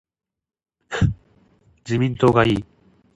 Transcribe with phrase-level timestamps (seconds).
[1.85, 2.65] 自民党がいい